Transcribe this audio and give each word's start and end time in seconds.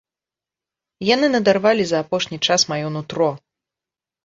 Яны 1.09 1.29
надарвалі 1.35 1.83
за 1.91 2.01
апошні 2.07 2.41
час 2.49 2.61
маё 2.73 2.87
нутро. 2.99 3.31